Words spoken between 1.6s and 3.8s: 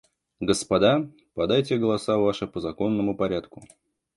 голоса ваши по законному порядку.